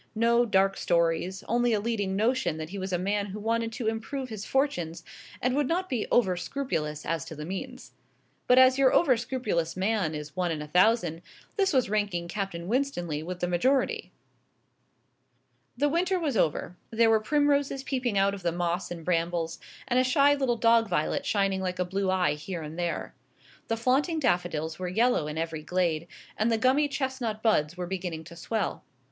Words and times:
No 0.15 0.47
dark 0.47 0.77
stories; 0.77 1.43
only 1.47 1.73
a 1.73 1.79
leading 1.79 2.15
notion 2.15 2.57
that 2.57 2.71
he 2.71 2.79
was 2.79 2.91
a 2.91 2.97
man 2.97 3.27
who 3.27 3.39
wanted 3.39 3.71
to 3.73 3.85
improve 3.87 4.29
his 4.29 4.45
fortunes, 4.47 5.03
and 5.39 5.55
would 5.55 5.67
not 5.67 5.89
be 5.89 6.07
over 6.11 6.35
scrupulous 6.35 7.05
as 7.05 7.23
to 7.25 7.35
the 7.35 7.45
means. 7.45 7.91
But 8.47 8.57
as 8.57 8.79
your 8.79 8.91
over 8.91 9.15
scrupulous 9.15 9.77
man 9.77 10.15
is 10.15 10.35
one 10.35 10.49
in 10.51 10.59
a 10.59 10.67
thousand, 10.67 11.21
this 11.55 11.71
was 11.71 11.87
ranking 11.87 12.27
Captain 12.27 12.67
Winstanley 12.67 13.21
with 13.21 13.41
the 13.41 13.47
majority. 13.47 14.11
The 15.77 15.87
winter 15.87 16.19
was 16.19 16.35
over; 16.35 16.75
there 16.89 17.11
were 17.11 17.19
primroses 17.19 17.83
peeping 17.83 18.17
out 18.17 18.33
of 18.33 18.41
the 18.41 18.51
moss 18.51 18.89
and 18.89 19.05
brambles, 19.05 19.59
and 19.87 19.99
a 19.99 20.03
shy 20.03 20.33
little 20.33 20.57
dog 20.57 20.89
violet 20.89 21.27
shining 21.27 21.61
like 21.61 21.77
a 21.77 21.85
blue 21.85 22.09
eye 22.09 22.33
here 22.33 22.63
and 22.63 22.75
there. 22.79 23.13
The 23.67 23.77
flaunting 23.77 24.17
daffodils 24.19 24.79
were 24.79 24.87
yellow 24.89 25.27
in 25.27 25.37
every 25.37 25.61
glade, 25.61 26.07
and 26.37 26.51
the 26.51 26.57
gummy 26.57 26.87
chestnut 26.87 27.43
buds 27.43 27.77
were 27.77 27.85
beginning 27.85 28.23
to 28.23 28.35
swell. 28.35 28.83